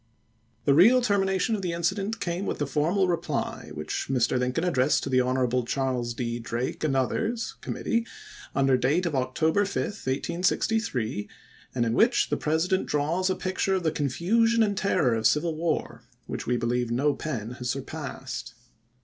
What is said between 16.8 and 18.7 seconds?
no pen has surpassed.